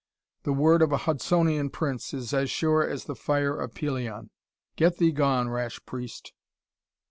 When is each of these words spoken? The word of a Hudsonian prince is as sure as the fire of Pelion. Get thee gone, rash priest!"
The 0.41 0.51
word 0.51 0.81
of 0.81 0.91
a 0.91 0.97
Hudsonian 1.05 1.69
prince 1.71 2.11
is 2.11 2.33
as 2.33 2.49
sure 2.49 2.81
as 2.83 3.03
the 3.05 3.13
fire 3.13 3.55
of 3.55 3.75
Pelion. 3.75 4.31
Get 4.75 4.97
thee 4.97 5.11
gone, 5.11 5.47
rash 5.49 5.79
priest!" 5.85 6.33